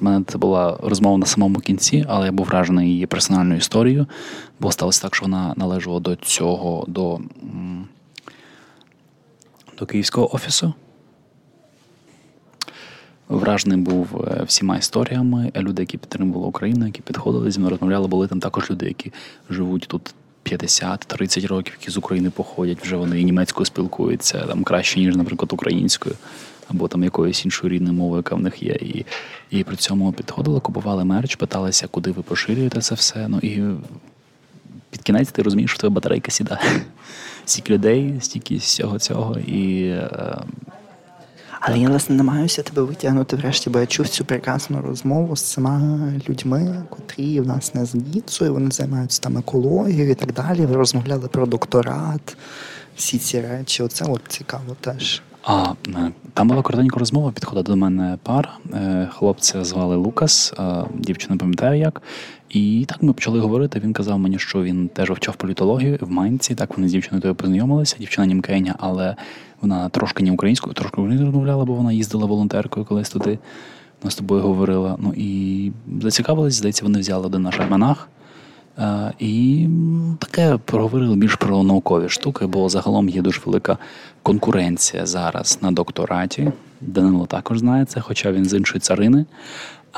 в 0.00 0.04
мене 0.04 0.24
це 0.28 0.38
була 0.38 0.78
розмова 0.82 1.18
на 1.18 1.26
самому 1.26 1.58
кінці, 1.58 2.04
але 2.08 2.26
я 2.26 2.32
був 2.32 2.46
вражений 2.46 2.88
її 2.88 3.06
персональною 3.06 3.58
історією, 3.58 4.06
бо 4.60 4.72
сталося 4.72 5.02
так, 5.02 5.14
що 5.14 5.24
вона 5.24 5.54
належала 5.56 6.00
до 6.00 6.16
цього 6.16 6.84
до 6.88 7.20
до 9.78 9.86
Київського 9.86 10.34
офісу. 10.34 10.74
Вражений 13.28 13.78
був 13.78 14.24
е, 14.28 14.44
всіма 14.44 14.76
історіями. 14.76 15.52
Люди, 15.56 15.82
які 15.82 15.98
підтримували 15.98 16.46
Україну, 16.46 16.86
які 16.86 17.02
підходили 17.02 17.50
зі 17.50 17.58
мною 17.58 17.70
розмовляли, 17.70 18.08
були 18.08 18.26
там 18.28 18.40
також 18.40 18.70
люди, 18.70 18.86
які 18.86 19.12
живуть 19.50 19.86
тут 19.88 20.14
50-30 20.44 21.46
років, 21.46 21.76
які 21.80 21.90
з 21.90 21.96
України 21.96 22.30
походять, 22.30 22.78
вже 22.82 22.96
вони 22.96 23.20
і 23.20 23.24
німецькою 23.24 23.66
спілкуються 23.66 24.38
там 24.38 24.64
краще, 24.64 25.00
ніж, 25.00 25.16
наприклад, 25.16 25.52
українською, 25.52 26.14
або 26.68 26.88
там 26.88 27.04
якоюсь 27.04 27.44
іншою 27.44 27.72
рідною 27.72 27.94
мовою, 27.94 28.18
яка 28.18 28.34
в 28.34 28.40
них 28.40 28.62
є. 28.62 28.72
І 28.72 29.04
і 29.50 29.64
при 29.64 29.76
цьому 29.76 30.12
підходили, 30.12 30.60
купували 30.60 31.04
мерч, 31.04 31.36
питалися, 31.36 31.86
куди 31.86 32.10
ви 32.10 32.22
поширюєте 32.22 32.80
це 32.80 32.94
все. 32.94 33.28
Ну 33.28 33.38
і 33.38 33.62
під 34.90 35.02
кінець 35.02 35.32
ти 35.32 35.42
розумієш, 35.42 35.70
що 35.70 35.80
твоя 35.80 35.90
батарейка 35.90 36.30
сідає. 36.30 36.60
Стільки 37.44 37.74
людей, 37.74 38.14
стільки 38.20 38.56
всього 38.56 38.98
цього. 38.98 39.38
і... 39.38 39.86
Е, 39.86 40.38
але 41.68 41.78
я 41.78 41.88
власне 41.88 42.16
намагаюся 42.16 42.62
тебе 42.62 42.82
витягнути 42.82 43.36
врешті, 43.36 43.70
бо 43.70 43.78
я 43.78 43.86
чув 43.86 44.08
цю 44.08 44.24
прекрасну 44.24 44.82
розмову 44.82 45.36
з 45.36 45.42
цими 45.42 46.20
людьми, 46.28 46.82
котрі 46.90 47.40
в 47.40 47.46
нас 47.46 47.74
не 47.74 47.86
з 47.86 47.94
Ніцою, 47.94 48.52
вони 48.52 48.70
займаються 48.70 49.22
там 49.22 49.38
екологією 49.38 50.10
і 50.10 50.14
так 50.14 50.32
далі. 50.32 50.66
Ви 50.66 50.76
розмовляли 50.76 51.28
про 51.28 51.46
докторат, 51.46 52.36
всі 52.96 53.18
ці 53.18 53.40
речі. 53.40 53.82
Оце 53.82 54.04
от 54.04 54.20
цікаво 54.28 54.76
теж. 54.80 55.22
А 55.46 55.74
е, 55.88 56.12
там 56.34 56.48
була 56.48 56.62
коротенька 56.62 56.98
розмова. 56.98 57.32
Підходила 57.32 57.62
до 57.62 57.76
мене 57.76 58.18
пара. 58.22 58.50
Е, 58.74 59.08
хлопця 59.12 59.64
звали 59.64 59.96
Лукас, 59.96 60.54
дівчина 60.94 61.36
пам'ятаю 61.36 61.80
як. 61.80 62.02
І 62.48 62.84
так 62.88 63.02
ми 63.02 63.12
почали 63.12 63.40
говорити. 63.40 63.80
Він 63.84 63.92
казав 63.92 64.18
мені, 64.18 64.38
що 64.38 64.62
він 64.62 64.88
теж 64.88 65.08
вивчав 65.08 65.36
політологію 65.36 65.98
в 66.00 66.10
Майнці. 66.10 66.54
Так 66.54 66.76
вони 66.76 66.88
з 66.88 66.92
дівчиною 66.92 67.22
тою 67.22 67.34
познайомилися. 67.34 67.96
Дівчина 67.98 68.26
німкеня, 68.26 68.74
але 68.78 69.16
вона 69.60 69.88
трошки 69.88 70.24
не 70.24 70.32
українською, 70.32 70.74
трошки 70.74 71.00
українською 71.00 71.26
розмовляла, 71.26 71.64
бо 71.64 71.74
вона 71.74 71.92
їздила 71.92 72.26
волонтеркою 72.26 72.86
колись 72.86 73.10
туди. 73.10 73.38
Вона 74.02 74.10
з 74.10 74.14
тобою 74.14 74.42
говорила. 74.42 74.96
Ну 74.98 75.12
і 75.16 75.72
зацікавились, 76.02 76.54
здається, 76.54 76.84
вони 76.84 76.98
взяли 76.98 77.26
один 77.26 77.42
наш 77.42 77.60
альманах. 77.60 78.08
І 79.18 79.68
таке 80.18 80.58
проговорили 80.64 81.16
більш 81.16 81.34
про 81.34 81.62
наукові 81.62 82.08
штуки, 82.08 82.46
бо 82.46 82.68
загалом 82.68 83.08
є 83.08 83.22
дуже 83.22 83.40
велика 83.44 83.78
конкуренція 84.22 85.06
зараз 85.06 85.58
на 85.62 85.72
доктораті. 85.72 86.52
Данило 86.80 87.26
також 87.26 87.58
знає 87.58 87.84
це, 87.84 88.00
хоча 88.00 88.32
він 88.32 88.44
з 88.44 88.54
іншої 88.54 88.80
царини. 88.80 89.24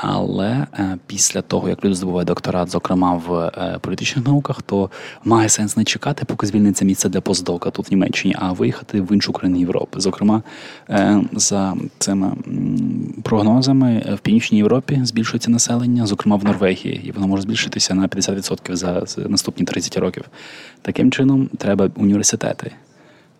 Але 0.01 0.67
е, 0.79 0.97
після 1.07 1.41
того, 1.41 1.69
як 1.69 1.85
люди 1.85 1.95
здобувають 1.95 2.27
докторат, 2.27 2.69
зокрема 2.69 3.21
в 3.27 3.33
е, 3.33 3.77
політичних 3.81 4.25
науках, 4.25 4.61
то 4.61 4.89
має 5.23 5.49
сенс 5.49 5.77
не 5.77 5.83
чекати, 5.83 6.25
поки 6.25 6.47
звільниться 6.47 6.85
місце 6.85 7.09
для 7.09 7.21
постдока 7.21 7.71
тут 7.71 7.89
в 7.89 7.91
Німеччині, 7.91 8.35
а 8.39 8.51
виїхати 8.51 9.01
в 9.01 9.11
іншу 9.11 9.33
країну 9.33 9.59
Європи. 9.59 9.99
Зокрема, 9.99 10.41
е, 10.89 11.21
за 11.33 11.75
цими 11.97 12.31
прогнозами 13.23 14.15
в 14.15 14.19
північній 14.19 14.57
Європі 14.57 14.99
збільшується 15.03 15.51
населення, 15.51 16.05
зокрема 16.05 16.35
в 16.35 16.43
Норвегії, 16.43 17.01
і 17.05 17.11
воно 17.11 17.27
може 17.27 17.41
збільшитися 17.41 17.95
на 17.95 18.07
50% 18.07 18.75
за 18.75 19.05
наступні 19.29 19.65
30 19.65 19.97
років. 19.97 20.23
Таким 20.81 21.11
чином, 21.11 21.49
треба 21.57 21.89
університети. 21.95 22.71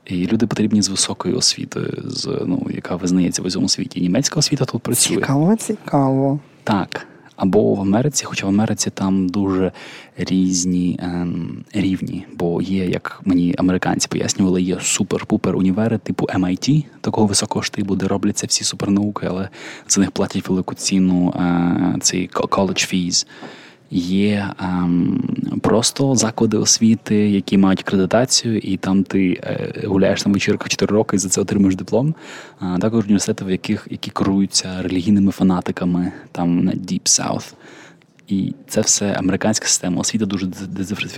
І 0.09 0.27
люди 0.27 0.47
потрібні 0.47 0.81
з 0.81 0.89
високою 0.89 1.37
освітою, 1.37 2.03
з 2.05 2.39
ну 2.45 2.67
яка 2.75 2.95
визнається 2.95 3.41
в 3.41 3.45
усьому 3.45 3.69
світі. 3.69 4.01
Німецька 4.01 4.39
освіта 4.39 4.65
тут 4.65 4.81
працює. 4.81 5.17
Цікаво, 5.17 5.55
цікаво. 5.55 6.39
Так. 6.63 7.05
Або 7.35 7.73
в 7.73 7.81
Америці, 7.81 8.25
хоча 8.25 8.45
в 8.45 8.49
Америці 8.49 8.89
там 8.89 9.29
дуже 9.29 9.71
різні 10.17 10.99
ем, 11.03 11.65
рівні, 11.73 12.25
бо 12.33 12.61
є, 12.61 12.85
як 12.85 13.21
мені 13.25 13.55
американці 13.57 14.07
пояснювали, 14.07 14.61
є 14.61 14.75
супер-пупер 14.75 15.55
універи, 15.55 15.97
типу 15.97 16.25
MIT, 16.25 16.85
такого 17.01 17.27
високого 17.27 17.63
штибу, 17.63 17.95
де 17.95 18.07
робляться 18.07 18.47
всі 18.47 18.63
супернауки, 18.63 19.27
але 19.29 19.49
за 19.87 20.01
них 20.01 20.11
платять 20.11 20.49
велику 20.49 20.75
ціну 20.75 21.29
е, 21.29 21.95
цей 22.01 22.29
college 22.29 22.93
fees 22.93 23.25
є 23.91 24.50
ем, 24.60 25.24
просто 25.62 26.15
заклади 26.15 26.58
освіти, 26.58 27.15
які 27.15 27.58
мають 27.58 27.79
акредитацію, 27.79 28.58
і 28.58 28.77
там 28.77 29.03
ти 29.03 29.39
е, 29.43 29.74
гуляєш 29.88 30.25
на 30.25 30.31
вечірках 30.31 30.69
4 30.69 30.96
роки 30.96 31.15
і 31.15 31.19
за 31.19 31.29
це 31.29 31.41
отримуєш 31.41 31.75
диплом. 31.75 32.15
А 32.60 32.77
також 32.77 33.03
університети, 33.03 33.46
в 33.46 33.51
яких 33.51 33.88
які 33.89 34.12
керуються 34.12 34.81
релігійними 34.81 35.31
фанатиками 35.31 36.12
там 36.31 36.63
на 36.63 36.72
Deep 36.72 37.03
South. 37.03 37.53
І 38.27 38.53
це 38.67 38.81
все 38.81 39.13
американська 39.13 39.67
система. 39.67 40.01
Освіта 40.01 40.25
дуже 40.25 40.48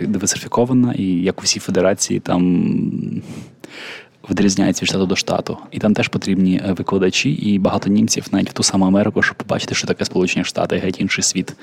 диверсифікована, 0.02 0.94
і 0.94 1.04
як 1.04 1.40
у 1.40 1.44
всій 1.44 1.60
федерації 1.60 2.20
там 2.20 3.22
відрізняється 4.30 4.82
від 4.82 4.90
штату 4.90 5.06
до 5.06 5.16
штату. 5.16 5.58
І 5.72 5.80
там 5.80 5.94
теж 5.94 6.08
потрібні 6.08 6.62
е, 6.66 6.74
викладачі, 6.74 7.32
і 7.32 7.60
багато 7.60 7.90
німців 7.90 8.28
навіть 8.32 8.50
в 8.50 8.54
ту 8.54 8.64
саму 8.64 8.86
Америку, 8.86 9.22
щоб 9.22 9.38
побачити, 9.38 9.76
що 9.76 9.88
таке 9.88 10.06
Сполучені 10.06 10.46
Штати, 10.46 10.78
геть 10.78 11.02
інший 11.02 11.24
світ 11.24 11.56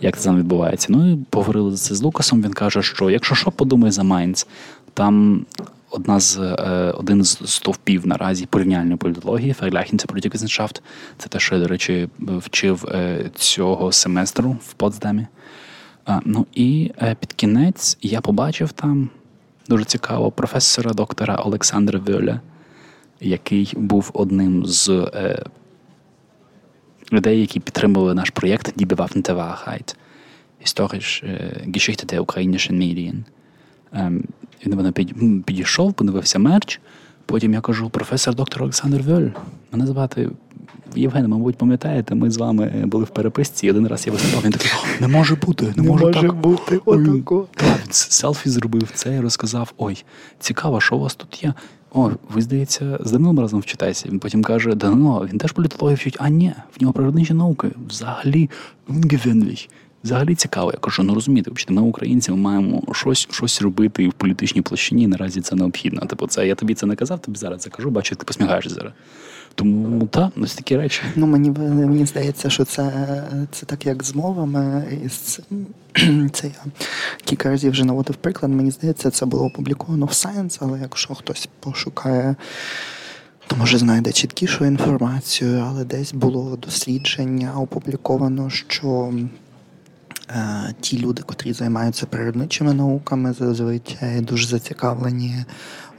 як 0.00 0.18
це 0.18 0.24
там 0.24 0.38
відбувається. 0.38 0.88
Ну 0.90 1.12
і 1.12 1.16
поговорили 1.30 1.76
це 1.76 1.94
з 1.94 2.02
Лукасом. 2.02 2.42
Він 2.42 2.52
каже, 2.52 2.82
що 2.82 3.10
якщо 3.10 3.34
що, 3.34 3.50
подумай 3.50 3.90
за 3.90 4.02
Майнц, 4.02 4.46
там 4.94 5.46
одна 5.90 6.20
з 6.20 6.38
е, 6.38 6.92
один 6.98 7.24
з 7.24 7.38
стовпів 7.44 8.06
наразі 8.06 8.46
порівняльної 8.46 8.96
політології, 8.96 9.54
Vergleichenspolitikwissenschaft, 9.60 10.80
Це 11.18 11.28
те, 11.28 11.38
що 11.38 11.54
я, 11.54 11.60
до 11.60 11.68
речі, 11.68 12.08
вчив 12.18 12.86
е, 12.88 13.30
цього 13.34 13.92
семестру 13.92 14.56
в 14.66 14.72
Потсдамі. 14.72 15.26
Ну 16.24 16.46
і 16.54 16.90
е, 17.02 17.16
під 17.20 17.32
кінець 17.32 17.98
я 18.02 18.20
побачив 18.20 18.72
там 18.72 19.10
дуже 19.68 19.84
цікаво 19.84 20.30
професора 20.30 20.92
доктора 20.92 21.36
Олександра 21.36 22.00
Вьоля, 22.06 22.40
який 23.20 23.72
був 23.76 24.10
одним 24.14 24.66
з 24.66 25.10
людей, 27.12 27.40
які 27.40 27.60
підтримували 27.60 28.14
наш 28.14 28.30
проєкт 28.30 28.78
Die 28.78 28.86
bewaffnete 28.86 29.34
Wahrheit, 29.34 29.94
Historisch 30.64 31.24
Geschichte 31.66 32.06
der 32.06 32.20
ukrainischen 32.20 32.72
Medien. 32.72 33.14
Ем, 33.92 34.24
він 34.64 34.70
до 34.70 34.76
мене 34.76 34.92
підійшов, 35.46 35.92
подивився 35.92 36.38
мерч. 36.38 36.80
Потім 37.26 37.54
я 37.54 37.60
кажу, 37.60 37.90
професор 37.90 38.34
доктор 38.34 38.62
Олександр 38.62 39.02
Вьоль. 39.02 39.28
Мене 39.72 39.86
звати 39.86 40.30
Євген, 40.94 41.28
мабуть, 41.28 41.56
пам'ятаєте, 41.56 42.14
ми 42.14 42.30
з 42.30 42.36
вами 42.36 42.82
були 42.86 43.04
в 43.04 43.08
переписці. 43.08 43.70
Один 43.70 43.86
раз 43.86 44.06
я 44.06 44.12
виступав, 44.12 44.44
він 44.44 44.52
такий, 44.52 44.70
не 45.00 45.08
може 45.08 45.34
бути, 45.34 45.64
не, 45.76 45.82
не 45.82 45.88
може, 45.88 46.10
так. 46.10 46.34
бути. 46.34 46.80
Отако. 46.84 47.48
Так, 47.54 47.78
він 47.84 47.92
селфі 47.92 48.50
зробив 48.50 48.90
це 48.94 49.16
і 49.16 49.20
розказав: 49.20 49.72
ой, 49.78 50.04
цікаво, 50.38 50.80
що 50.80 50.96
у 50.96 51.00
вас 51.00 51.14
тут 51.14 51.44
є. 51.44 51.54
О, 51.92 52.10
ви 52.34 52.42
здається, 52.42 52.98
з 53.00 53.12
Данилом 53.12 53.40
разом 53.40 53.60
вчитаєте. 53.60 54.08
Він 54.08 54.18
потім 54.18 54.42
каже: 54.42 54.74
Данило, 54.74 55.26
він 55.30 55.38
теж 55.38 55.52
політологію 55.52 55.96
вчить, 55.96 56.16
а 56.18 56.28
ні, 56.28 56.52
в 56.78 56.82
нього 56.82 56.92
природничі 56.92 57.34
науки. 57.34 57.70
Взагалі 57.88 58.50
ungewöhnlich. 58.88 59.68
Взагалі 60.04 60.34
цікаво. 60.34 60.70
Я 60.72 60.78
кажу, 60.78 61.02
ну 61.02 61.14
розумієте, 61.14 61.50
ми 61.68 61.82
українці, 61.82 62.30
ми 62.30 62.36
маємо 62.36 62.82
щось 62.92 63.28
щось 63.30 63.62
робити 63.62 64.08
в 64.08 64.12
політичній 64.12 64.62
площині. 64.62 65.06
Наразі 65.06 65.40
це 65.40 65.56
необхідно. 65.56 66.00
Типу, 66.00 66.26
це 66.26 66.46
я 66.46 66.54
тобі 66.54 66.74
це 66.74 66.86
не 66.86 66.96
казав, 66.96 67.18
тобі 67.18 67.38
зараз 67.38 67.60
це 67.60 67.70
кажу, 67.70 67.90
бачу, 67.90 68.16
ти 68.16 68.24
посміхаєшся 68.24 68.70
зараз. 68.70 68.92
Тому 69.54 70.06
так, 70.06 70.32
ось 70.36 70.54
такі 70.54 70.76
речі. 70.76 71.02
Ну 71.16 71.26
мені 71.26 71.50
мені 71.60 72.06
здається, 72.06 72.50
що 72.50 72.64
це 72.64 72.92
це 73.52 73.66
так, 73.66 73.86
як 73.86 74.04
з 74.04 74.14
мовами. 74.14 74.84
І 75.04 75.08
з 75.08 75.40
це 76.32 76.46
я 76.46 76.72
кілька 77.24 77.48
разів 77.48 77.72
вже 77.72 77.84
наводив 77.84 78.16
приклад. 78.16 78.52
Мені 78.52 78.70
здається, 78.70 79.10
це 79.10 79.26
було 79.26 79.44
опубліковано 79.44 80.06
в 80.06 80.10
Science, 80.10 80.58
але 80.60 80.78
якщо 80.80 81.14
хтось 81.14 81.48
пошукає. 81.60 82.36
То 83.46 83.56
може 83.56 83.78
знайде 83.78 84.12
чіткішу 84.12 84.64
інформацію, 84.64 85.64
але 85.68 85.84
десь 85.84 86.12
було 86.12 86.56
дослідження 86.56 87.52
опубліковано, 87.56 88.50
що 88.50 89.12
ті 90.80 90.98
люди, 90.98 91.22
котрі 91.22 91.52
займаються 91.52 92.06
природничими 92.06 92.74
науками, 92.74 93.32
зазвичай 93.32 94.20
дуже 94.20 94.46
зацікавлені 94.46 95.44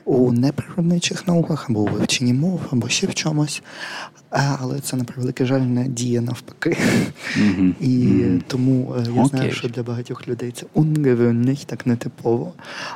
у 0.10 0.32
неприродничих 0.32 1.28
науках 1.28 1.70
або 1.70 1.80
у 1.80 1.86
вивченні 1.86 2.34
мов, 2.34 2.62
або 2.72 2.90
ще 2.90 3.08
в 3.08 3.14
чомусь. 3.14 3.62
Але 4.30 4.80
це 4.80 4.98
на 4.98 5.04
превеликий 5.04 5.48
жаль 5.48 5.60
не 5.60 5.88
діє 5.88 6.22
навпаки. 6.22 6.78
Mm-hmm. 7.38 7.74
І 7.82 7.88
mm-hmm. 7.88 8.42
тому 8.48 8.96
е, 8.98 9.04
я 9.16 9.22
okay. 9.24 9.28
знаю, 9.28 9.52
що 9.52 9.70
для 9.70 9.84
багатьох 9.84 10.28
людей 10.28 10.52
це 10.52 10.66
ungewöhnlich, 10.76 11.66
так 11.66 11.86
нетипово. 11.86 12.54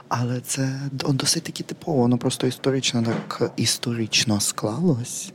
Але 0.08 0.40
це 0.40 0.80
досить 0.92 1.44
таки 1.44 1.64
типово, 1.64 1.98
воно 1.98 2.18
просто 2.18 2.48
історично 2.48 3.04
так 3.04 3.52
історично 3.58 4.40
склалось. 4.40 5.32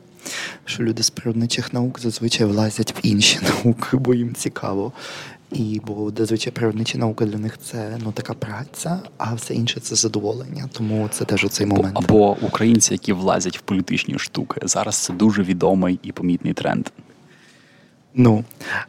Що 0.65 0.83
люди 0.83 1.03
з 1.03 1.11
природничих 1.11 1.73
наук 1.73 2.01
зазвичай 2.01 2.47
влазять 2.47 2.95
в 2.97 2.99
інші 3.03 3.39
науки, 3.65 3.97
бо 3.97 4.15
їм 4.15 4.35
цікаво. 4.35 4.93
І 5.53 5.81
бо 5.87 6.13
зазвичай 6.17 6.53
природничі 6.53 6.99
науки 6.99 7.25
для 7.25 7.39
них 7.39 7.59
це 7.59 7.99
ну 8.05 8.13
така 8.13 8.35
праця, 8.35 9.01
а 9.19 9.35
все 9.35 9.55
інше 9.55 9.81
це 9.81 9.95
задоволення. 9.95 10.69
Тому 10.73 11.09
це 11.13 11.25
теж 11.25 11.45
оцей 11.45 11.67
момент. 11.67 11.97
Або 11.99 12.37
українці, 12.43 12.95
які 12.95 13.13
влазять 13.13 13.59
в 13.59 13.61
політичні 13.61 14.19
штуки. 14.19 14.61
Зараз 14.65 14.97
це 14.97 15.13
дуже 15.13 15.43
відомий 15.43 16.01
і 16.03 16.13
помітний 16.13 16.53
тренд. 16.53 16.89
Ну 18.15 18.45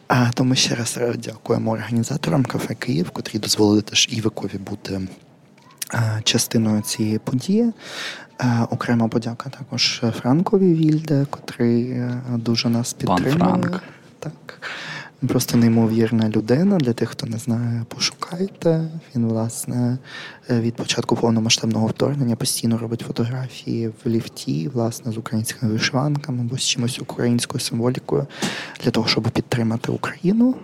а 0.07 0.31
тому 0.31 0.55
ще 0.55 0.75
раз 0.75 0.99
дякуємо 1.17 1.71
організаторам 1.71 2.45
кафе 2.45 2.75
Київ, 2.75 3.09
котрі 3.09 3.39
дозволили 3.39 3.81
теж 3.81 4.09
Івикові 4.11 4.57
бути 4.57 5.01
частиною 6.23 6.81
цієї 6.81 7.19
події. 7.19 7.71
Окрема 8.69 9.07
подяка 9.07 9.49
також 9.49 10.01
Франкові 10.19 10.73
Вільде, 10.73 11.25
котрий 11.29 12.01
дуже 12.35 12.69
нас 12.69 12.93
підтримує. 12.93 13.35
Пан 13.35 13.61
Франк. 13.61 13.83
Так. 14.19 14.61
Просто 15.27 15.57
неймовірна 15.57 16.29
людина. 16.29 16.77
Для 16.77 16.93
тих, 16.93 17.09
хто 17.09 17.27
не 17.27 17.37
знає, 17.37 17.85
пошукайте. 17.87 18.89
Він, 19.15 19.25
власне, 19.25 19.97
е, 20.49 20.59
від 20.59 20.75
початку 20.75 21.15
повномасштабного 21.15 21.87
вторгнення 21.87 22.35
постійно 22.35 22.77
робить 22.77 23.03
фотографії 23.07 23.87
в 23.87 24.07
ліфті, 24.07 24.67
власне, 24.73 25.11
з 25.11 25.17
українськими 25.17 25.71
вишиванками 25.71 26.41
або 26.41 26.57
з 26.57 26.63
чимось 26.63 26.99
українською 26.99 27.59
символікою 27.59 28.27
для 28.83 28.91
того, 28.91 29.07
щоб 29.07 29.23
підтримати 29.23 29.91
Україну 29.91 30.55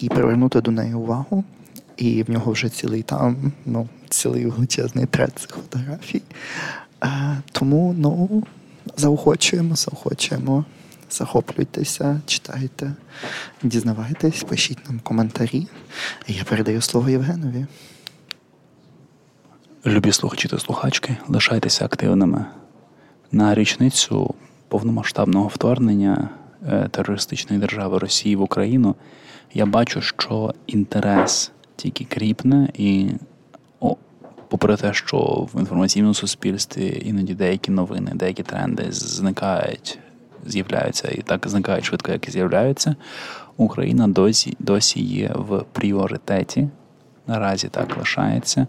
і 0.00 0.08
привернути 0.08 0.60
до 0.60 0.70
неї 0.70 0.94
увагу. 0.94 1.44
І 1.96 2.22
в 2.22 2.30
нього 2.30 2.52
вже 2.52 2.68
цілий 2.68 3.02
там, 3.02 3.52
ну, 3.66 3.88
цілий 4.08 4.46
величезний 4.46 5.06
трет 5.06 5.38
цих 5.38 5.50
фотографій. 5.50 6.22
Е, 7.04 7.42
Тому 7.52 7.94
ну, 7.98 8.42
заохочуємо, 8.96 9.76
заохочуємо 9.76 10.64
захоплюйтеся, 11.10 12.20
читайте, 12.26 12.92
дізнавайтесь, 13.62 14.42
пишіть 14.42 14.88
нам 14.88 15.00
коментарі. 15.00 15.66
Я 16.26 16.44
передаю 16.44 16.80
слово 16.80 17.10
Євгенові. 17.10 17.66
Любі 19.86 20.12
слухачі 20.12 20.48
та 20.48 20.58
слухачки, 20.58 21.16
лишайтеся 21.28 21.84
активними. 21.84 22.46
На 23.32 23.54
річницю 23.54 24.34
повномасштабного 24.68 25.48
вторгнення 25.48 26.28
е, 26.68 26.88
терористичної 26.90 27.60
держави 27.60 27.98
Росії 27.98 28.36
в 28.36 28.40
Україну 28.40 28.94
я 29.54 29.66
бачу, 29.66 30.00
що 30.00 30.54
інтерес 30.66 31.52
тільки 31.76 32.04
кріпне, 32.04 32.68
і 32.74 33.10
о, 33.80 33.96
попри 34.48 34.76
те, 34.76 34.94
що 34.94 35.48
в 35.54 35.60
інформаційному 35.60 36.14
суспільстві 36.14 37.02
іноді 37.04 37.34
деякі 37.34 37.70
новини, 37.70 38.12
деякі 38.14 38.42
тренди 38.42 38.86
зникають 38.90 39.98
з'являються 40.46 41.08
і 41.08 41.22
так 41.22 41.48
зникають 41.48 41.84
швидко, 41.84 42.12
як 42.12 42.28
і 42.28 42.30
з'являються. 42.30 42.96
Україна 43.56 44.08
досі 44.08 44.56
досі 44.58 45.02
є 45.02 45.30
в 45.34 45.64
пріоритеті. 45.72 46.68
Наразі 47.26 47.68
так 47.68 47.98
лишається. 47.98 48.66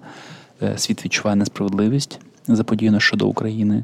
Е, 0.62 0.78
світ 0.78 1.06
відчуває 1.06 1.36
несправедливість 1.36 2.20
заподіяно 2.48 3.00
щодо 3.00 3.28
України. 3.28 3.84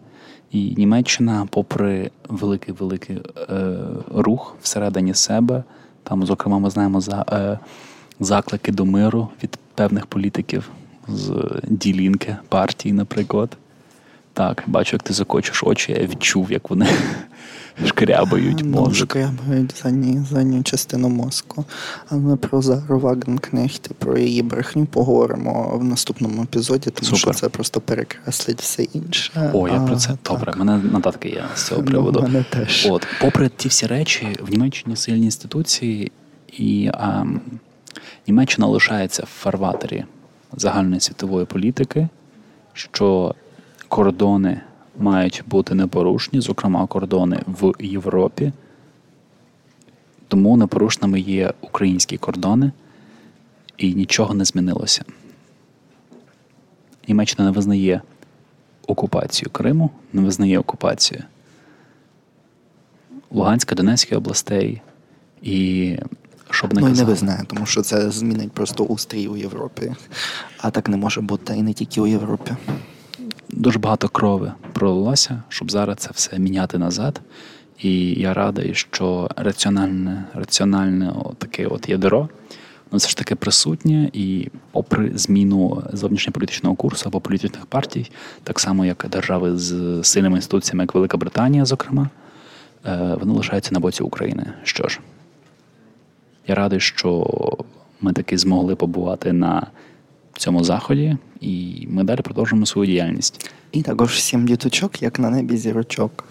І 0.52 0.76
Німеччина, 0.78 1.48
попри 1.50 2.12
великий 2.30 2.74
великий 2.74 3.18
е, 3.50 3.78
рух 4.16 4.56
всередині 4.62 5.14
себе, 5.14 5.64
там, 6.04 6.26
зокрема, 6.26 6.60
ми 6.60 6.70
знаємо 6.70 7.02
за 7.02 7.26
е, 7.32 7.60
заклики 8.20 8.72
до 8.72 8.86
миру 8.86 9.30
від 9.44 9.58
певних 9.76 10.06
політиків 10.06 10.70
з 11.08 11.52
ділінки 11.64 12.38
партії, 12.50 12.94
наприклад. 12.94 13.58
Так, 14.34 14.64
бачу, 14.68 14.96
як 14.96 15.04
ти 15.04 15.14
закочиш 15.14 15.64
очі, 15.64 15.92
я 15.92 16.06
відчув, 16.06 16.52
як 16.52 16.70
вони 16.70 16.88
шкрябають 17.86 18.64
мозок. 18.64 18.96
Шкрябають 18.96 19.84
задню 20.30 20.64
частину 20.64 21.10
мозку. 21.10 21.66
Але 22.10 22.36
про 22.36 22.62
Зару 22.62 23.00
Вагенкнехт 23.00 23.88
і 23.92 23.94
про 23.94 24.18
її 24.18 24.42
брехню 24.42 24.86
поговоримо 24.86 25.78
в 25.78 25.84
наступному 25.84 26.44
епізоді, 26.44 26.90
тому 26.90 27.06
Супер. 27.06 27.20
що 27.20 27.42
це 27.42 27.50
просто 27.50 27.82
перекреслить 27.82 28.62
все 28.62 28.84
інше. 28.84 29.52
О, 29.54 29.68
я 29.68 29.80
про 29.80 29.96
це 29.96 30.18
добре. 30.30 30.54
Мене 30.58 30.78
нотатки 30.78 31.30
є 31.30 31.44
з 31.56 31.64
цього 31.64 31.82
ну, 31.82 31.88
приводу. 31.88 32.20
Ну, 32.20 32.28
мене 32.28 32.46
теж. 32.50 32.88
От, 32.90 33.08
попри 33.22 33.50
ті 33.58 33.68
всі 33.68 33.88
речі, 33.88 34.28
в 34.42 34.52
Німеччині 34.52 34.96
сильні 34.96 35.26
інституції, 35.26 36.12
і 36.58 36.90
а, 36.94 37.26
Німеччина 38.28 38.68
лишається 38.68 39.24
в 39.24 39.30
фарватері 39.42 40.06
загальної 40.58 41.00
світової 41.02 41.46
політики, 41.46 42.08
що 42.74 43.36
кордони 43.92 44.62
мають 44.98 45.44
бути 45.48 45.76
непорушні, 45.76 46.42
зокрема 46.42 46.88
кордони 46.88 47.40
в 47.48 47.74
Європі. 47.80 48.52
Тому 50.28 50.58
непорушними 50.58 51.20
є 51.20 51.54
українські 51.62 52.18
кордони, 52.18 52.72
і 53.78 53.94
нічого 53.94 54.34
не 54.34 54.46
змінилося. 54.46 55.04
Німеччина 57.08 57.46
не 57.46 57.52
визнає 57.52 58.02
окупацію 58.88 59.50
Криму, 59.52 59.90
не 60.14 60.22
визнає 60.22 60.60
окупацію 60.60 61.24
Луганська, 63.32 63.76
Донецької 63.76 64.18
областей. 64.18 64.82
І 65.42 65.98
щоб 66.50 66.74
не 66.74 66.82
ну, 66.82 66.90
і 66.90 66.92
не 66.92 67.04
визнає, 67.04 67.44
тому 67.48 67.66
що 67.66 67.82
це 67.82 68.12
змінить 68.12 68.52
просто 68.52 68.84
устрій 68.84 69.28
у 69.28 69.38
Європі. 69.38 69.94
А 70.58 70.72
так 70.72 70.90
не 70.90 70.98
може 70.98 71.22
бути 71.22 71.56
і 71.56 71.62
не 71.62 71.74
тільки 71.74 72.02
у 72.02 72.08
Європі 72.08 72.52
дуже 73.52 73.80
багато 73.80 74.10
крови 74.10 74.54
пролилося, 74.74 75.44
щоб 75.50 75.72
зараз 75.72 75.98
це 75.98 76.10
все 76.14 76.40
міняти 76.40 76.78
назад. 76.78 77.22
І 77.80 78.14
я 78.14 78.34
радий, 78.34 78.74
що 78.74 79.30
раціональне 79.36 80.24
раціональне 80.34 81.14
таке 81.38 81.68
от 81.68 81.90
ядро 81.90 82.30
воно 82.92 82.98
все 82.98 83.10
ж 83.10 83.18
таки 83.18 83.36
присутнє, 83.36 84.10
і 84.14 84.48
попри 84.72 85.12
зміну 85.16 85.84
зовнішньополітичного 85.94 86.76
курсу 86.76 87.04
або 87.10 87.20
політичних 87.20 87.66
партій, 87.66 88.12
так 88.44 88.60
само 88.60 88.86
як 88.86 89.06
держави 89.12 89.58
з 89.58 90.00
сильними 90.04 90.36
інституціями, 90.36 90.84
як 90.84 90.96
Велика 90.96 91.18
Британія, 91.18 91.66
зокрема, 91.66 92.10
е, 92.86 93.18
вони 93.20 93.34
лишаються 93.34 93.74
на 93.74 93.80
боці 93.80 94.04
України. 94.04 94.54
Що 94.64 94.88
ж, 94.88 95.00
я 96.48 96.56
радий, 96.56 96.80
що 96.80 97.28
ми 98.02 98.14
таки 98.14 98.38
змогли 98.38 98.76
побувати 98.76 99.34
на 99.34 99.68
цьому 100.38 100.64
заході, 100.64 101.18
і 101.42 101.86
ми 101.90 102.04
далі 102.04 102.22
продовжуємо 102.22 102.66
свою 102.66 102.88
діяльність. 102.88 103.52
І 103.72 103.82
також 103.82 104.22
сім 104.22 104.46
діточок, 104.46 105.02
як 105.02 105.20
на 105.20 105.30
небі 105.30 105.58
зірочок. 105.58 106.24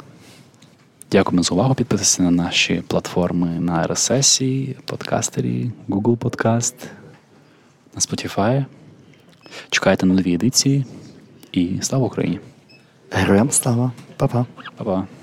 Дякуємо 1.13 1.43
за 1.43 1.55
увагу. 1.55 1.75
Підписуйтесь 1.75 2.19
на 2.19 2.31
наші 2.31 2.83
платформи 2.87 3.47
на 3.47 3.87
RSS, 3.87 4.75
подкастері, 4.85 5.71
Google 5.89 6.17
Podcast, 6.17 6.75
на 7.95 8.01
Spotify. 8.01 8.65
Чекайте 9.71 10.07
на 10.07 10.15
нові 10.15 10.35
едиції 10.35 10.85
і 11.53 11.79
слава 11.83 12.07
Україні! 12.07 12.41
Героям 13.11 13.51
слава, 13.51 13.93
Па-па. 14.17 14.47
Па-па! 14.77 15.20